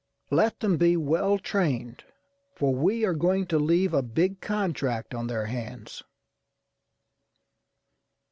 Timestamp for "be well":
0.77-1.37